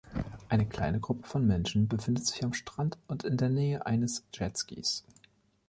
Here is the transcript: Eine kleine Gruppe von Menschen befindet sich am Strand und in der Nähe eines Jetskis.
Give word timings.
Eine 0.49 0.65
kleine 0.67 0.99
Gruppe 0.99 1.27
von 1.27 1.45
Menschen 1.45 1.87
befindet 1.87 2.25
sich 2.25 2.43
am 2.43 2.53
Strand 2.53 2.97
und 3.07 3.23
in 3.23 3.37
der 3.37 3.49
Nähe 3.49 3.85
eines 3.85 4.25
Jetskis. 4.33 5.05